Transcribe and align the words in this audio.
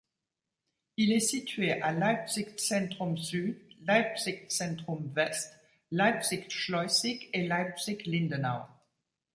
Il 0.97 1.11
est 1.13 1.19
situé 1.19 1.73
à 1.79 1.91
Leipzig-Zentrum-Süd, 1.91 3.55
Leipzig-Zentrum-West, 3.85 5.53
Leipzig-Schleußig 5.91 7.29
et 7.33 7.45
Leipzig-Lindenau. 7.47 8.63